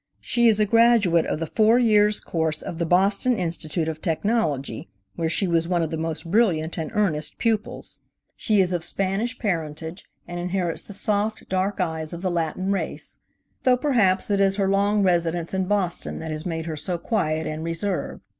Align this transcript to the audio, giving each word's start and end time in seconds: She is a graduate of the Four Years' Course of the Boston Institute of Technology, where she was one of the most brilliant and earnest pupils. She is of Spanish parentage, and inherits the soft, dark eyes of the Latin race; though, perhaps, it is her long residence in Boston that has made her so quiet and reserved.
She 0.19 0.47
is 0.47 0.59
a 0.59 0.65
graduate 0.65 1.27
of 1.27 1.39
the 1.39 1.45
Four 1.45 1.77
Years' 1.77 2.19
Course 2.19 2.63
of 2.63 2.79
the 2.79 2.87
Boston 2.87 3.37
Institute 3.37 3.87
of 3.87 4.01
Technology, 4.01 4.89
where 5.15 5.29
she 5.29 5.45
was 5.45 5.67
one 5.67 5.83
of 5.83 5.91
the 5.91 5.95
most 5.95 6.31
brilliant 6.31 6.75
and 6.79 6.89
earnest 6.95 7.37
pupils. 7.37 8.01
She 8.35 8.61
is 8.61 8.73
of 8.73 8.83
Spanish 8.83 9.37
parentage, 9.37 10.05
and 10.27 10.39
inherits 10.39 10.81
the 10.81 10.93
soft, 10.93 11.47
dark 11.49 11.79
eyes 11.79 12.13
of 12.13 12.23
the 12.23 12.31
Latin 12.31 12.71
race; 12.71 13.19
though, 13.61 13.77
perhaps, 13.77 14.31
it 14.31 14.39
is 14.39 14.55
her 14.55 14.67
long 14.67 15.03
residence 15.03 15.53
in 15.53 15.65
Boston 15.65 16.17
that 16.17 16.31
has 16.31 16.47
made 16.47 16.65
her 16.65 16.75
so 16.75 16.97
quiet 16.97 17.45
and 17.45 17.63
reserved. 17.63 18.23